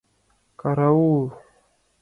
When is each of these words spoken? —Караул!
—Караул! 0.63 1.31